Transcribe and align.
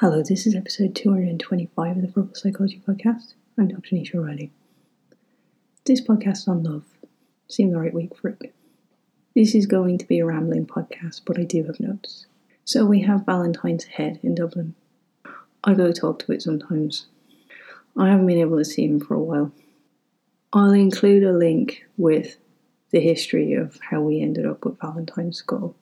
Hello, 0.00 0.22
this 0.22 0.46
is 0.46 0.54
episode 0.54 0.94
225 0.94 1.96
of 1.96 2.02
the 2.02 2.08
Purple 2.08 2.34
Psychology 2.34 2.82
Podcast. 2.86 3.32
I'm 3.56 3.68
Dr. 3.68 3.96
Nisha 3.96 4.16
O'Reilly. 4.16 4.52
This 5.86 6.02
podcast 6.02 6.32
is 6.32 6.48
on 6.48 6.62
love. 6.62 6.84
Seemed 7.48 7.72
the 7.72 7.78
right 7.78 7.94
week 7.94 8.14
for 8.14 8.28
it. 8.28 8.54
This 9.34 9.54
is 9.54 9.64
going 9.64 9.96
to 9.96 10.04
be 10.04 10.18
a 10.18 10.26
rambling 10.26 10.66
podcast, 10.66 11.22
but 11.24 11.38
I 11.40 11.44
do 11.44 11.64
have 11.64 11.80
notes. 11.80 12.26
So 12.62 12.84
we 12.84 13.00
have 13.04 13.24
Valentine's 13.24 13.84
Head 13.84 14.20
in 14.22 14.34
Dublin. 14.34 14.74
I 15.64 15.72
go 15.72 15.90
talk 15.92 16.18
to 16.18 16.32
it 16.32 16.42
sometimes. 16.42 17.06
I 17.96 18.10
haven't 18.10 18.26
been 18.26 18.36
able 18.36 18.58
to 18.58 18.66
see 18.66 18.84
him 18.84 19.00
for 19.00 19.14
a 19.14 19.18
while. 19.18 19.50
I'll 20.52 20.72
include 20.72 21.24
a 21.24 21.32
link 21.32 21.86
with 21.96 22.36
the 22.90 23.00
history 23.00 23.54
of 23.54 23.80
how 23.80 24.02
we 24.02 24.20
ended 24.20 24.44
up 24.44 24.62
with 24.62 24.78
Valentine's 24.78 25.38
Skull. 25.38 25.74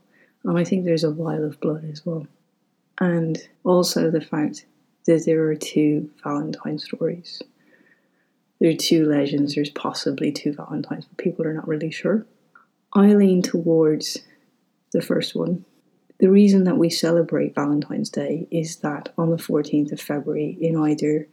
And 0.44 0.56
I 0.56 0.62
think 0.62 0.84
there's 0.84 1.02
a 1.02 1.10
vial 1.10 1.44
of 1.44 1.58
blood 1.58 1.84
as 1.90 2.06
well 2.06 2.28
and 3.00 3.38
also 3.64 4.10
the 4.10 4.20
fact 4.20 4.66
that 5.06 5.24
there 5.26 5.42
are 5.44 5.56
two 5.56 6.10
Valentine 6.22 6.78
stories. 6.78 7.42
There 8.60 8.70
are 8.70 8.76
two 8.76 9.04
legends, 9.04 9.54
there's 9.54 9.70
possibly 9.70 10.32
two 10.32 10.52
Valentines, 10.52 11.04
but 11.06 11.22
people 11.22 11.44
are 11.46 11.52
not 11.52 11.68
really 11.68 11.90
sure. 11.90 12.26
I 12.92 13.14
lean 13.14 13.42
towards 13.42 14.18
the 14.92 15.02
first 15.02 15.34
one. 15.34 15.64
The 16.20 16.30
reason 16.30 16.64
that 16.64 16.78
we 16.78 16.90
celebrate 16.90 17.54
Valentine's 17.54 18.08
Day 18.08 18.46
is 18.50 18.76
that 18.76 19.12
on 19.18 19.30
the 19.30 19.36
14th 19.36 19.92
of 19.92 20.00
February, 20.00 20.56
in 20.60 20.76
either 20.76 21.26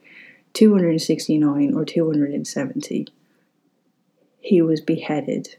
269 0.53 1.73
or 1.75 1.85
270, 1.85 3.07
he 4.39 4.61
was 4.61 4.81
beheaded 4.81 5.55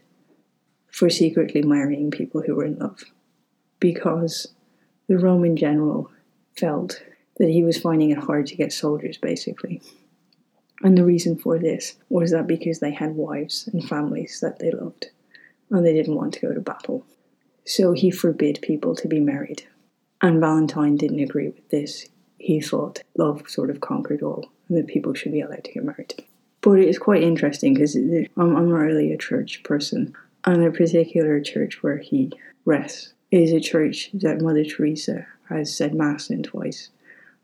for 0.91 1.09
secretly 1.09 1.63
marrying 1.63 2.11
people 2.11 2.41
who 2.41 2.55
were 2.55 2.65
in 2.65 2.77
love 2.77 3.05
because 3.79 4.53
the 5.13 5.19
Roman 5.19 5.55
general 5.55 6.09
felt 6.57 7.03
that 7.37 7.49
he 7.49 7.63
was 7.63 7.77
finding 7.77 8.09
it 8.09 8.17
hard 8.17 8.47
to 8.47 8.55
get 8.55 8.73
soldiers, 8.73 9.15
basically. 9.15 9.79
And 10.81 10.97
the 10.97 11.05
reason 11.05 11.37
for 11.37 11.59
this 11.59 11.97
was 12.09 12.31
that 12.31 12.47
because 12.47 12.79
they 12.79 12.91
had 12.91 13.15
wives 13.15 13.69
and 13.71 13.87
families 13.87 14.39
that 14.41 14.57
they 14.57 14.71
loved, 14.71 15.11
and 15.69 15.85
they 15.85 15.93
didn't 15.93 16.15
want 16.15 16.33
to 16.33 16.39
go 16.39 16.51
to 16.51 16.59
battle. 16.59 17.05
So 17.63 17.93
he 17.93 18.09
forbid 18.09 18.63
people 18.63 18.95
to 18.95 19.07
be 19.07 19.19
married. 19.19 19.67
And 20.23 20.39
Valentine 20.39 20.97
didn't 20.97 21.19
agree 21.19 21.49
with 21.49 21.69
this. 21.69 22.07
He 22.39 22.59
thought 22.59 23.03
love 23.15 23.47
sort 23.47 23.69
of 23.69 23.81
conquered 23.81 24.23
all, 24.23 24.49
and 24.67 24.79
that 24.79 24.87
people 24.87 25.13
should 25.13 25.31
be 25.31 25.41
allowed 25.41 25.65
to 25.65 25.73
get 25.73 25.83
married. 25.83 26.25
But 26.61 26.79
it 26.79 26.89
is 26.89 26.97
quite 26.97 27.21
interesting 27.21 27.75
because 27.75 27.95
I'm, 27.95 28.31
I'm 28.35 28.69
not 28.69 28.77
really 28.77 29.13
a 29.13 29.17
church 29.17 29.61
person, 29.61 30.15
and 30.43 30.63
a 30.63 30.71
particular 30.71 31.39
church 31.39 31.83
where 31.83 31.97
he 31.97 32.31
rests 32.65 33.12
is 33.33 33.51
a 33.51 33.59
church 33.59 34.11
that 34.13 34.41
Mother 34.41 34.63
Teresa 34.63 35.25
has 35.49 35.75
said 35.75 35.95
Mass 35.95 36.29
in 36.29 36.43
twice, 36.43 36.89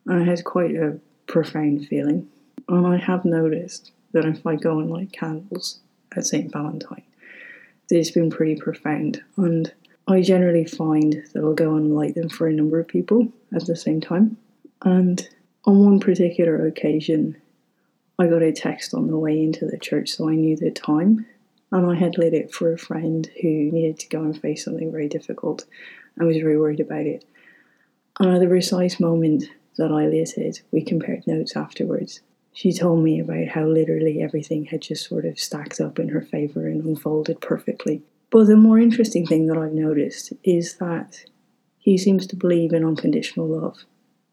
and 0.05 0.21
it 0.21 0.27
has 0.27 0.43
quite 0.43 0.75
a 0.75 0.99
profound 1.25 1.87
feeling. 1.87 2.27
And 2.67 2.85
I 2.85 2.97
have 2.97 3.25
noticed 3.25 3.91
that 4.11 4.25
if 4.25 4.45
I 4.45 4.55
go 4.55 4.77
and 4.77 4.91
light 4.91 5.11
candles 5.11 5.79
at 6.15 6.27
St. 6.27 6.51
Valentine, 6.51 7.01
it's 7.89 8.11
been 8.11 8.29
pretty 8.29 8.55
profound. 8.55 9.23
And 9.35 9.73
I 10.07 10.21
generally 10.21 10.65
find 10.65 11.23
that 11.33 11.43
I'll 11.43 11.55
go 11.55 11.75
and 11.75 11.95
light 11.95 12.13
them 12.13 12.29
for 12.29 12.47
a 12.47 12.53
number 12.53 12.79
of 12.79 12.87
people 12.87 13.33
at 13.51 13.65
the 13.65 13.75
same 13.75 13.99
time. 13.99 14.37
And 14.83 15.27
on 15.65 15.85
one 15.85 15.99
particular 15.99 16.67
occasion, 16.67 17.35
I 18.19 18.27
got 18.27 18.43
a 18.43 18.51
text 18.51 18.93
on 18.93 19.07
the 19.07 19.17
way 19.17 19.41
into 19.41 19.65
the 19.65 19.79
church, 19.79 20.09
so 20.09 20.29
I 20.29 20.35
knew 20.35 20.55
the 20.55 20.69
time 20.69 21.25
and 21.71 21.85
I 21.85 21.95
had 21.95 22.17
lit 22.17 22.33
it 22.33 22.53
for 22.53 22.73
a 22.73 22.77
friend 22.77 23.29
who 23.41 23.47
needed 23.47 23.99
to 23.99 24.09
go 24.09 24.21
and 24.21 24.39
face 24.39 24.65
something 24.65 24.91
very 24.91 25.07
difficult 25.07 25.65
and 26.17 26.27
was 26.27 26.37
very 26.37 26.59
worried 26.59 26.79
about 26.79 27.05
it. 27.05 27.25
And 28.19 28.35
at 28.35 28.39
the 28.41 28.47
precise 28.47 28.99
moment 28.99 29.45
that 29.77 29.91
I 29.91 30.07
lit 30.07 30.37
it, 30.37 30.61
we 30.71 30.83
compared 30.83 31.27
notes 31.27 31.55
afterwards. 31.55 32.21
She 32.53 32.73
told 32.73 33.03
me 33.03 33.19
about 33.19 33.47
how 33.47 33.65
literally 33.65 34.21
everything 34.21 34.65
had 34.65 34.81
just 34.81 35.07
sort 35.07 35.25
of 35.25 35.39
stacked 35.39 35.79
up 35.79 35.99
in 35.99 36.09
her 36.09 36.21
favour 36.21 36.67
and 36.67 36.83
unfolded 36.83 37.39
perfectly. 37.39 38.01
But 38.31 38.47
the 38.47 38.57
more 38.57 38.79
interesting 38.79 39.25
thing 39.25 39.47
that 39.47 39.57
I've 39.57 39.73
noticed 39.73 40.33
is 40.43 40.75
that 40.75 41.23
he 41.77 41.97
seems 41.97 42.27
to 42.27 42.35
believe 42.35 42.73
in 42.73 42.83
unconditional 42.83 43.47
love. 43.47 43.85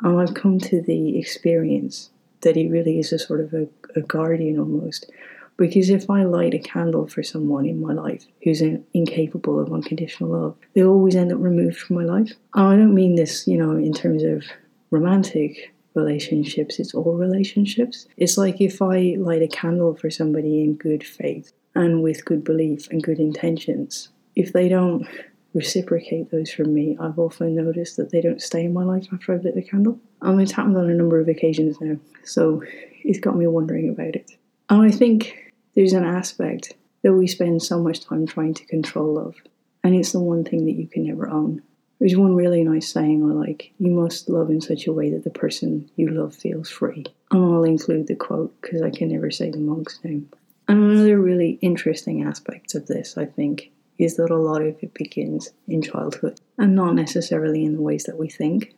And 0.03 0.19
I've 0.19 0.35
come 0.35 0.59
to 0.61 0.83
the 0.83 1.19
experience 1.19 2.11
that 2.41 2.57
he 2.57 2.69
really 2.69 2.99
is 2.99 3.13
a 3.13 3.19
sort 3.19 3.41
of 3.41 3.55
a, 3.55 3.69
a 3.95 4.03
guardian 4.03 4.59
almost 4.59 5.11
because 5.57 5.89
if 5.91 6.11
I 6.11 6.25
light 6.25 6.55
a 6.55 6.59
candle 6.59 7.07
for 7.07 7.23
someone 7.23 7.67
in 7.67 7.81
my 7.81 7.93
life 7.93 8.27
who's 8.43 8.61
in, 8.61 8.85
incapable 8.93 9.59
of 9.59 9.73
unconditional 9.73 10.31
love, 10.31 10.57
they 10.75 10.85
always 10.85 11.17
end 11.17 11.33
up 11.33 11.39
removed 11.41 11.79
from 11.79 11.97
my 11.97 12.05
life. 12.05 12.33
And 12.55 12.67
I 12.67 12.77
don't 12.77 12.95
mean 12.95 13.15
this, 13.15 13.47
you 13.47 13.57
know, 13.57 13.73
in 13.73 13.93
terms 13.93 14.23
of 14.23 14.45
romantic 14.91 15.73
relationships, 15.95 16.79
it's 16.79 16.95
all 16.95 17.17
relationships. 17.17 18.07
It's 18.17 18.37
like 18.37 18.61
if 18.61 18.83
I 18.83 19.17
light 19.19 19.43
a 19.43 19.49
candle 19.49 19.95
for 19.97 20.11
somebody 20.11 20.63
in 20.63 20.75
good 20.75 21.05
faith 21.05 21.53
and 21.75 22.03
with 22.03 22.25
good 22.25 22.45
belief 22.45 22.89
and 22.91 23.03
good 23.03 23.19
intentions, 23.19 24.11
if 24.35 24.53
they 24.53 24.69
don't 24.69 25.07
reciprocate 25.55 26.31
those 26.31 26.51
from 26.53 26.75
me, 26.75 26.99
I've 27.01 27.19
often 27.19 27.57
noticed 27.57 27.97
that 27.97 28.11
they 28.11 28.21
don't 28.21 28.43
stay 28.43 28.67
in 28.67 28.75
my 28.75 28.85
life 28.85 29.07
after 29.11 29.33
I've 29.33 29.43
lit 29.43 29.55
the 29.55 29.63
candle. 29.63 29.99
And 30.21 30.41
it's 30.41 30.53
happened 30.53 30.77
on 30.77 30.91
a 30.91 30.95
number 30.95 31.19
of 31.19 31.29
occasions 31.29 31.81
now, 31.81 31.97
so 32.25 32.63
it's 33.03 33.21
got 33.21 33.37
me 33.37 33.47
wondering 33.47 33.89
about 33.89 34.15
it. 34.15 34.33
And 34.69 34.83
I 34.83 34.91
think 34.91 35.46
there's 35.77 35.93
an 35.93 36.05
aspect 36.05 36.75
that 37.03 37.13
we 37.13 37.27
spend 37.27 37.63
so 37.63 37.79
much 37.79 38.01
time 38.01 38.27
trying 38.27 38.55
to 38.55 38.65
control 38.65 39.15
love, 39.15 39.37
and 39.85 39.95
it's 39.95 40.13
the 40.13 40.21
one 40.21 40.43
thing 40.43 40.65
that 40.65 40.73
you 40.73 40.89
can 40.89 41.05
never 41.05 41.29
own. 41.29 41.63
There's 42.01 42.17
one 42.17 42.35
really 42.35 42.65
nice 42.65 42.91
saying 42.91 43.23
I 43.23 43.33
like 43.33 43.73
you 43.79 43.91
must 43.91 44.29
love 44.29 44.51
in 44.51 44.61
such 44.61 44.87
a 44.87 44.93
way 44.93 45.11
that 45.11 45.25
the 45.25 45.31
person 45.31 45.91
you 45.97 46.09
love 46.09 46.35
feels 46.35 46.69
free. 46.69 47.05
And 47.31 47.45
I'll 47.45 47.65
include 47.65 48.07
the 48.07 48.17
quote 48.17 48.59
because 48.61 48.83
I 48.83 48.91
can 48.91 49.09
never 49.09 49.31
say 49.31 49.51
the 49.51 49.59
monk's 49.59 50.03
name. 50.03 50.31
And 50.69 50.83
another 50.83 51.19
really 51.19 51.59
interesting 51.63 52.23
aspect 52.23 52.75
of 52.75 52.87
this, 52.87 53.17
I 53.17 53.25
think, 53.25 53.71
is 53.99 54.17
that 54.17 54.31
a 54.31 54.37
lot 54.37 54.63
of 54.63 54.77
it 54.83 54.93
begins 54.95 55.51
in 55.69 55.81
childhood 55.81 56.41
and 56.59 56.75
not 56.75 56.95
necessarily 56.95 57.65
in 57.65 57.75
the 57.75 57.83
ways 57.83 58.05
that 58.05 58.19
we 58.19 58.29
think. 58.29 58.75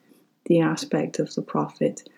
The 0.47 0.61
aspect 0.61 1.19
of 1.19 1.35
the 1.35 1.43
prophet 1.43 2.09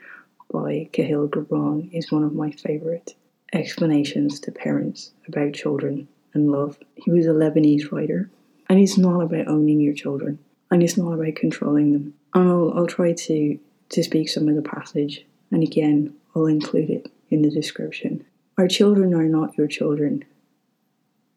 by 0.52 0.88
Kahlil 0.92 1.28
Gibran 1.28 1.90
is 1.92 2.12
one 2.12 2.24
of 2.24 2.34
my 2.34 2.50
favorite 2.50 3.14
explanations 3.52 4.40
to 4.40 4.52
parents 4.52 5.12
about 5.26 5.54
children 5.54 6.08
and 6.34 6.50
love. 6.52 6.78
He 6.94 7.10
was 7.10 7.26
a 7.26 7.30
Lebanese 7.30 7.90
writer, 7.90 8.30
and 8.68 8.78
it's 8.78 8.98
not 8.98 9.20
about 9.20 9.48
owning 9.48 9.80
your 9.80 9.94
children, 9.94 10.38
and 10.70 10.82
it's 10.82 10.96
not 10.96 11.12
about 11.12 11.34
controlling 11.34 11.92
them. 11.92 12.14
And 12.34 12.48
I'll, 12.48 12.72
I'll 12.76 12.86
try 12.86 13.12
to, 13.12 13.58
to 13.88 14.02
speak 14.02 14.28
some 14.28 14.48
of 14.48 14.54
the 14.54 14.62
passage, 14.62 15.26
and 15.50 15.62
again, 15.62 16.14
I'll 16.34 16.46
include 16.46 16.90
it 16.90 17.10
in 17.30 17.42
the 17.42 17.50
description. 17.50 18.24
Our 18.56 18.68
children 18.68 19.14
are 19.14 19.24
not 19.24 19.56
your 19.56 19.66
children. 19.66 20.24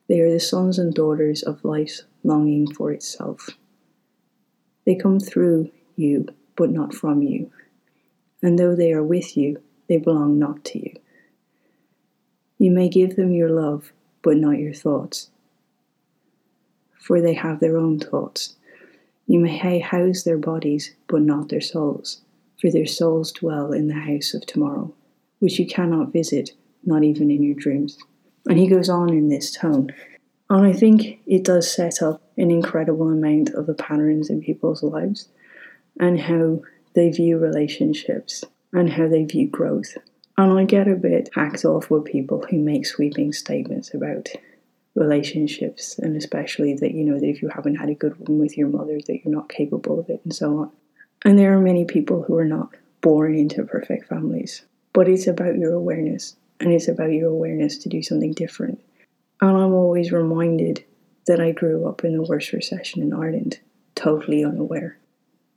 They 0.07 0.19
are 0.19 0.31
the 0.31 0.39
sons 0.39 0.77
and 0.77 0.93
daughters 0.93 1.41
of 1.41 1.63
life's 1.63 2.03
longing 2.23 2.71
for 2.71 2.91
itself. 2.91 3.49
They 4.85 4.95
come 4.95 5.19
through 5.19 5.71
you, 5.95 6.27
but 6.55 6.69
not 6.69 6.93
from 6.93 7.23
you. 7.23 7.51
And 8.41 8.59
though 8.59 8.75
they 8.75 8.91
are 8.91 9.03
with 9.03 9.37
you, 9.37 9.61
they 9.87 9.97
belong 9.97 10.37
not 10.37 10.65
to 10.65 10.79
you. 10.79 10.93
You 12.63 12.71
may 12.71 12.87
give 12.87 13.17
them 13.17 13.33
your 13.33 13.49
love, 13.49 13.91
but 14.21 14.37
not 14.37 14.57
your 14.57 14.73
thoughts, 14.73 15.29
for 16.97 17.19
they 17.19 17.33
have 17.33 17.59
their 17.59 17.75
own 17.75 17.99
thoughts. 17.99 18.55
You 19.27 19.41
may 19.41 19.79
house 19.79 20.23
their 20.23 20.37
bodies, 20.37 20.95
but 21.07 21.23
not 21.23 21.49
their 21.49 21.59
souls, 21.59 22.21
for 22.61 22.71
their 22.71 22.85
souls 22.85 23.33
dwell 23.33 23.73
in 23.73 23.87
the 23.87 23.95
house 23.95 24.33
of 24.33 24.45
tomorrow, 24.45 24.93
which 25.39 25.59
you 25.59 25.67
cannot 25.67 26.13
visit, 26.13 26.51
not 26.85 27.03
even 27.03 27.29
in 27.29 27.43
your 27.43 27.55
dreams. 27.55 27.97
And 28.47 28.57
he 28.57 28.69
goes 28.69 28.87
on 28.87 29.09
in 29.09 29.27
this 29.27 29.51
tone. 29.51 29.93
And 30.49 30.65
I 30.65 30.71
think 30.71 31.19
it 31.27 31.43
does 31.43 31.69
set 31.69 32.01
up 32.01 32.21
an 32.37 32.49
incredible 32.49 33.09
amount 33.09 33.49
of 33.49 33.65
the 33.65 33.73
patterns 33.73 34.29
in 34.29 34.41
people's 34.41 34.83
lives 34.83 35.27
and 35.99 36.17
how 36.17 36.61
they 36.93 37.09
view 37.09 37.39
relationships 37.39 38.45
and 38.71 38.89
how 38.89 39.09
they 39.09 39.25
view 39.25 39.49
growth. 39.49 39.97
And 40.37 40.57
I 40.57 40.63
get 40.63 40.87
a 40.87 40.95
bit 40.95 41.29
hacked 41.35 41.63
off 41.63 41.89
with 41.89 42.05
people 42.05 42.45
who 42.49 42.57
make 42.57 42.85
sweeping 42.85 43.33
statements 43.33 43.93
about 43.93 44.29
relationships 44.95 45.97
and 45.99 46.15
especially 46.15 46.75
that 46.75 46.93
you 46.93 47.03
know 47.03 47.19
that 47.19 47.27
if 47.27 47.41
you 47.41 47.49
haven't 47.49 47.75
had 47.75 47.89
a 47.89 47.95
good 47.95 48.17
one 48.19 48.39
with 48.39 48.57
your 48.57 48.67
mother 48.67 48.99
that 49.07 49.19
you're 49.23 49.33
not 49.33 49.49
capable 49.49 49.99
of 49.99 50.09
it 50.09 50.21
and 50.23 50.33
so 50.33 50.57
on. 50.57 50.71
And 51.25 51.37
there 51.37 51.55
are 51.55 51.61
many 51.61 51.85
people 51.85 52.23
who 52.23 52.37
are 52.37 52.45
not 52.45 52.75
born 53.01 53.35
into 53.35 53.63
perfect 53.63 54.07
families. 54.07 54.63
But 54.93 55.07
it's 55.07 55.27
about 55.27 55.57
your 55.57 55.73
awareness 55.73 56.35
and 56.59 56.71
it's 56.71 56.87
about 56.87 57.11
your 57.11 57.29
awareness 57.29 57.77
to 57.79 57.89
do 57.89 58.01
something 58.01 58.33
different. 58.33 58.81
And 59.41 59.57
I'm 59.57 59.73
always 59.73 60.11
reminded 60.11 60.83
that 61.27 61.39
I 61.39 61.51
grew 61.51 61.87
up 61.87 62.03
in 62.03 62.13
the 62.13 62.21
worst 62.21 62.53
recession 62.53 63.01
in 63.01 63.13
Ireland, 63.13 63.59
totally 63.95 64.43
unaware. 64.43 64.97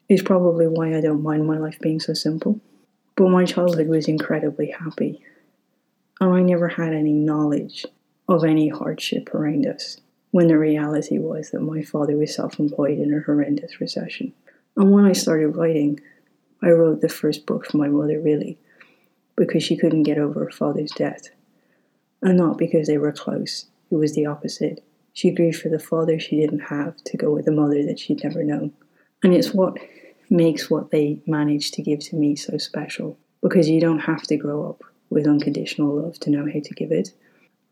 It's 0.09 0.23
probably 0.23 0.67
why 0.67 0.97
I 0.97 1.01
don't 1.01 1.23
mind 1.23 1.47
my 1.47 1.59
life 1.59 1.79
being 1.81 2.01
so 2.01 2.15
simple. 2.15 2.61
But 3.17 3.31
my 3.31 3.45
childhood 3.45 3.89
was 3.89 4.09
incredibly 4.09 4.71
happy, 4.71 5.23
and 6.21 6.35
I 6.35 6.43
never 6.43 6.69
had 6.69 6.93
any 6.93 7.13
knowledge 7.13 7.87
of 8.29 8.45
any 8.45 8.69
hardship 8.69 9.35
around 9.35 9.67
us, 9.67 9.99
when 10.31 10.49
the 10.49 10.59
reality 10.59 11.19
was 11.19 11.51
that 11.51 11.61
my 11.61 11.83
father 11.83 12.17
was 12.17 12.35
self 12.35 12.59
employed 12.59 12.99
in 12.99 13.15
a 13.15 13.21
horrendous 13.21 13.81
recession. 13.81 14.33
And 14.77 14.91
when 14.91 15.05
I 15.05 15.13
started 15.13 15.57
writing, 15.57 16.01
I 16.63 16.71
wrote 16.71 17.01
the 17.01 17.09
first 17.09 17.47
book 17.47 17.67
for 17.67 17.79
my 17.79 17.89
mother, 17.89 18.21
really, 18.21 18.59
because 19.37 19.63
she 19.63 19.77
couldn't 19.77 20.03
get 20.03 20.19
over 20.19 20.41
her 20.41 20.51
father's 20.51 20.93
death. 20.93 21.29
And 22.23 22.37
not 22.37 22.59
because 22.59 22.87
they 22.87 22.99
were 22.99 23.13
close, 23.13 23.67
it 23.91 23.97
was 23.97 24.15
the 24.15 24.27
opposite. 24.27 24.85
She 25.13 25.31
grieved 25.31 25.61
for 25.63 25.69
the 25.69 25.79
father 25.79 26.19
she 26.19 26.39
didn't 26.39 26.61
have 26.61 26.97
to 27.05 27.17
go 27.17 27.31
with 27.31 27.47
the 27.47 27.53
mother 27.53 27.83
that 27.85 27.99
she'd 27.99 28.23
never 28.23 28.43
known. 28.43 28.73
And 29.23 29.33
it's 29.33 29.55
what 29.55 29.79
makes 30.31 30.71
what 30.71 30.91
they 30.91 31.21
managed 31.27 31.75
to 31.75 31.83
give 31.83 32.01
to 32.01 32.17
me 32.17 32.37
so 32.37 32.59
special, 32.59 33.19
because 33.43 33.69
you 33.69 33.81
don't 33.81 34.01
have 34.01 34.23
to 34.23 34.37
grow 34.37 34.69
up 34.69 34.83
with 35.11 35.27
unconditional 35.27 35.95
love 36.03 36.19
to 36.21 36.31
know 36.31 36.45
how 36.45 36.61
to 36.61 36.75
give 36.75 36.91
it. 36.91 37.13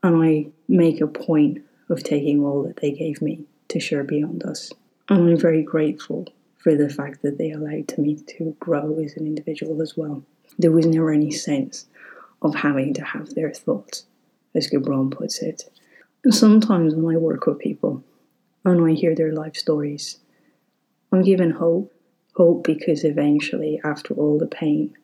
And 0.03 0.23
I 0.23 0.47
make 0.67 1.01
a 1.01 1.07
point 1.07 1.59
of 1.89 2.03
taking 2.03 2.43
all 2.43 2.63
that 2.63 2.77
they 2.77 2.91
gave 2.91 3.21
me 3.21 3.45
to 3.69 3.79
share 3.79 4.03
beyond 4.03 4.43
us. 4.43 4.71
And 5.09 5.29
I'm 5.29 5.37
very 5.37 5.63
grateful 5.63 6.27
for 6.57 6.75
the 6.75 6.89
fact 6.89 7.21
that 7.21 7.37
they 7.37 7.51
allowed 7.51 7.97
me 7.97 8.15
to 8.37 8.55
grow 8.59 8.99
as 8.99 9.15
an 9.17 9.25
individual 9.25 9.81
as 9.81 9.95
well. 9.97 10.23
There 10.57 10.71
was 10.71 10.85
never 10.85 11.11
any 11.11 11.31
sense 11.31 11.85
of 12.41 12.55
having 12.55 12.93
to 12.95 13.03
have 13.03 13.33
their 13.35 13.51
thoughts, 13.51 14.05
as 14.53 14.69
Gibran 14.69 15.11
puts 15.11 15.41
it. 15.41 15.63
And 16.23 16.33
sometimes 16.33 16.95
when 16.95 17.15
I 17.15 17.19
work 17.19 17.45
with 17.45 17.59
people 17.59 18.03
and 18.63 18.83
I 18.83 18.93
hear 18.93 19.13
their 19.13 19.33
life 19.33 19.55
stories, 19.55 20.17
I'm 21.11 21.23
given 21.23 21.51
hope. 21.51 21.91
Hope 22.35 22.65
because 22.65 23.05
eventually, 23.05 23.79
after 23.83 24.13
all 24.13 24.37
the 24.37 24.47
pain, 24.47 24.95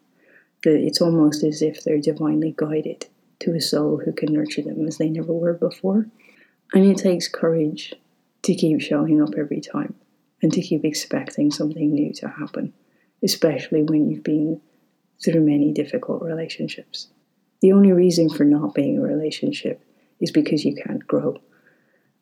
that 0.64 0.76
it's 0.76 1.02
almost 1.02 1.44
as 1.44 1.62
if 1.62 1.84
they're 1.84 2.00
divinely 2.00 2.54
guided 2.56 3.08
to 3.40 3.56
a 3.56 3.62
soul 3.62 4.02
who 4.04 4.12
can 4.12 4.34
nurture 4.34 4.62
them 4.62 4.86
as 4.86 4.98
they 4.98 5.10
never 5.10 5.34
were 5.34 5.54
before. 5.54 6.08
And 6.74 6.86
it 6.86 6.98
takes 6.98 7.28
courage 7.28 7.94
to 8.44 8.56
keep 8.56 8.82
showing 8.82 9.22
up 9.22 9.34
every 9.38 9.62
time 9.62 9.96
and 10.42 10.52
to 10.52 10.62
keep 10.62 10.84
expecting 10.84 11.52
something 11.52 11.94
new 11.94 12.14
to 12.16 12.28
happen, 12.28 12.74
especially 13.24 13.84
when 13.84 14.10
you've 14.10 14.24
been 14.24 14.60
through 15.24 15.42
many 15.42 15.72
difficult 15.72 16.22
relationships. 16.22 17.08
The 17.62 17.72
only 17.72 17.92
reason 17.92 18.30
for 18.30 18.44
not 18.44 18.74
being 18.74 18.98
a 18.98 19.02
relationship 19.02 19.82
is 20.20 20.32
because 20.32 20.66
you 20.66 20.76
can't 20.76 21.06
grow. 21.08 21.40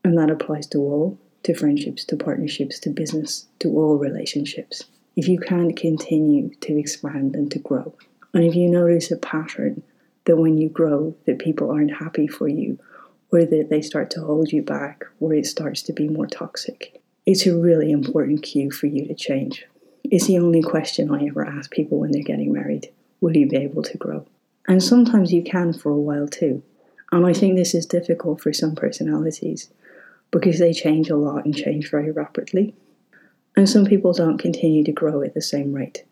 And 0.04 0.18
that 0.18 0.30
applies 0.30 0.68
to 0.68 0.78
all, 0.80 1.18
to 1.44 1.54
friendships, 1.54 2.04
to 2.06 2.16
partnerships, 2.16 2.80
to 2.82 2.90
business, 2.90 3.48
to 3.60 3.70
all 3.70 3.98
relationships. 3.98 4.84
If 5.16 5.28
you 5.28 5.40
can't 5.40 5.76
continue 5.76 6.54
to 6.62 6.78
expand 6.78 7.36
and 7.36 7.52
to 7.52 7.60
grow, 7.60 7.96
and 8.34 8.44
if 8.44 8.56
you 8.56 8.70
notice 8.70 9.12
a 9.12 9.18
pattern 9.18 9.84
that 10.26 10.38
when 10.38 10.58
you 10.58 10.70
grow 10.70 11.16
that 11.26 11.40
people 11.40 11.72
aren't 11.72 11.98
happy 11.98 12.28
for 12.28 12.48
you 12.48 12.80
or 13.32 13.46
that 13.46 13.68
they 13.70 13.82
start 13.82 14.12
to 14.12 14.22
hold 14.22 14.52
you 14.52 14.62
back 14.62 15.04
or 15.20 15.34
it 15.34 15.46
starts 15.46 15.82
to 15.84 15.94
be 15.94 16.08
more 16.08 16.28
toxic, 16.28 17.02
it's 17.26 17.46
a 17.46 17.58
really 17.58 17.92
important 17.92 18.44
cue 18.44 18.72
for 18.72 18.88
you 18.88 19.08
to 19.08 19.14
change. 19.14 19.66
It's 20.04 20.28
the 20.28 20.38
only 20.38 20.62
question 20.62 21.14
I 21.14 21.28
ever 21.28 21.46
ask 21.46 21.72
people 21.72 22.00
when 22.00 22.12
they're 22.12 22.24
getting 22.24 22.54
married. 22.54 22.92
Will 23.22 23.36
you 23.36 23.48
be 23.48 23.58
able 23.58 23.84
to 23.84 23.98
grow? 23.98 24.26
And 24.68 24.82
sometimes 24.82 25.34
you 25.34 25.44
can 25.44 25.74
for 25.74 25.92
a 25.92 25.98
while 25.98 26.28
too. 26.28 26.64
And 27.12 27.26
I 27.26 27.34
think 27.34 27.56
this 27.56 27.74
is 27.74 27.86
difficult 27.86 28.42
for 28.42 28.54
some 28.54 28.76
personalities 28.76 29.70
because 30.32 30.60
they 30.60 30.74
change 30.74 31.10
a 31.10 31.16
lot 31.16 31.46
and 31.46 31.56
change 31.56 31.90
very 31.90 32.12
rapidly. 32.12 32.76
And 33.60 33.68
some 33.68 33.84
people 33.84 34.14
don't 34.14 34.38
continue 34.38 34.86
to 34.86 34.94
grow 34.94 35.22
at 35.22 35.34
the 35.34 35.42
same 35.42 35.74
rate, 35.74 36.06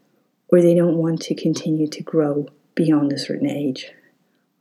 or 0.49 0.61
they 0.61 0.75
don't 0.75 0.97
want 0.97 1.21
to 1.21 1.33
continue 1.33 1.87
to 1.87 2.03
grow 2.03 2.49
beyond 2.75 3.13
a 3.13 3.17
certain 3.17 3.49
age. 3.49 3.89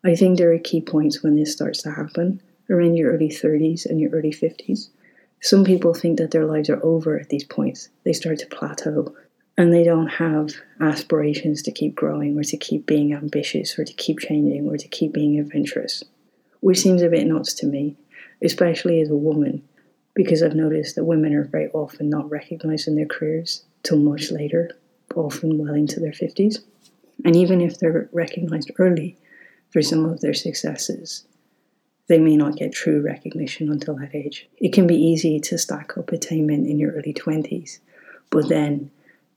I 0.04 0.14
think 0.14 0.38
there 0.38 0.52
are 0.52 0.58
key 0.60 0.80
points 0.80 1.20
when 1.20 1.34
this 1.34 1.52
starts 1.52 1.82
to 1.82 1.90
happen 1.90 2.40
around 2.70 2.94
your 2.94 3.12
early 3.12 3.28
30s 3.28 3.86
and 3.86 4.00
your 4.00 4.12
early 4.12 4.30
50s 4.30 4.90
some 5.40 5.64
people 5.64 5.94
think 5.94 6.18
that 6.18 6.30
their 6.30 6.46
lives 6.46 6.70
are 6.70 6.84
over 6.84 7.18
at 7.18 7.28
these 7.28 7.44
points. 7.44 7.88
They 8.04 8.12
start 8.12 8.38
to 8.38 8.46
plateau 8.46 9.14
and 9.58 9.72
they 9.72 9.84
don't 9.84 10.08
have 10.08 10.50
aspirations 10.80 11.62
to 11.62 11.72
keep 11.72 11.94
growing 11.94 12.38
or 12.38 12.42
to 12.44 12.56
keep 12.56 12.86
being 12.86 13.12
ambitious 13.12 13.78
or 13.78 13.84
to 13.84 13.92
keep 13.92 14.18
changing 14.20 14.68
or 14.68 14.76
to 14.76 14.88
keep 14.88 15.12
being 15.12 15.38
adventurous, 15.38 16.02
which 16.60 16.80
seems 16.80 17.02
a 17.02 17.08
bit 17.08 17.26
nuts 17.26 17.54
to 17.54 17.66
me, 17.66 17.96
especially 18.42 19.00
as 19.00 19.10
a 19.10 19.16
woman, 19.16 19.62
because 20.16 20.42
I've 20.42 20.56
noticed 20.56 20.96
that 20.96 21.04
women 21.04 21.34
are 21.34 21.44
very 21.44 21.68
often 21.68 22.08
not 22.08 22.28
recognized 22.30 22.88
in 22.88 22.96
their 22.96 23.06
careers 23.06 23.62
till 23.82 23.98
much 23.98 24.32
later, 24.32 24.70
often 25.14 25.58
well 25.58 25.74
into 25.74 26.00
their 26.00 26.10
50s. 26.10 26.60
And 27.24 27.36
even 27.36 27.60
if 27.60 27.78
they're 27.78 28.08
recognized 28.12 28.72
early 28.78 29.16
for 29.70 29.82
some 29.82 30.06
of 30.06 30.22
their 30.22 30.34
successes, 30.34 31.24
they 32.08 32.18
may 32.18 32.34
not 32.34 32.56
get 32.56 32.72
true 32.72 33.02
recognition 33.02 33.70
until 33.70 33.94
that 33.96 34.14
age. 34.14 34.48
It 34.56 34.72
can 34.72 34.86
be 34.86 34.96
easy 34.96 35.38
to 35.40 35.58
stack 35.58 35.98
up 35.98 36.10
attainment 36.10 36.66
in 36.66 36.78
your 36.78 36.92
early 36.92 37.12
20s, 37.12 37.78
but 38.30 38.48
then 38.48 38.90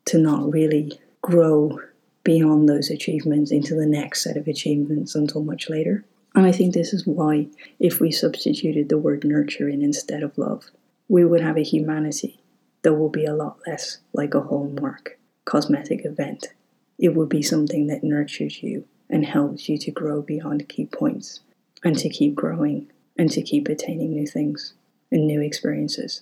to 0.05 0.17
not 0.17 0.51
really 0.51 0.97
grow 1.21 1.81
beyond 2.23 2.69
those 2.69 2.89
achievements 2.89 3.51
into 3.51 3.75
the 3.75 3.85
next 3.85 4.23
set 4.23 4.37
of 4.37 4.47
achievements 4.47 5.13
until 5.13 5.43
much 5.43 5.69
later. 5.69 6.05
And 6.39 6.47
I 6.47 6.53
think 6.53 6.73
this 6.73 6.93
is 6.93 7.05
why, 7.05 7.47
if 7.81 7.99
we 7.99 8.13
substituted 8.13 8.87
the 8.87 8.97
word 8.97 9.25
nurturing 9.25 9.81
instead 9.81 10.23
of 10.23 10.37
love, 10.37 10.71
we 11.09 11.25
would 11.25 11.41
have 11.41 11.57
a 11.57 11.63
humanity 11.63 12.39
that 12.81 12.93
will 12.93 13.09
be 13.09 13.25
a 13.25 13.33
lot 13.33 13.57
less 13.67 13.97
like 14.13 14.33
a 14.33 14.39
hallmark 14.39 15.19
cosmetic 15.43 16.05
event. 16.05 16.53
It 16.97 17.13
would 17.13 17.27
be 17.27 17.41
something 17.41 17.87
that 17.87 18.05
nurtures 18.05 18.63
you 18.63 18.85
and 19.09 19.25
helps 19.25 19.67
you 19.67 19.77
to 19.79 19.91
grow 19.91 20.21
beyond 20.21 20.69
key 20.69 20.85
points 20.85 21.41
and 21.83 21.97
to 21.97 22.07
keep 22.07 22.35
growing 22.35 22.89
and 23.17 23.29
to 23.31 23.41
keep 23.41 23.67
attaining 23.67 24.11
new 24.11 24.25
things 24.25 24.75
and 25.11 25.27
new 25.27 25.41
experiences. 25.41 26.21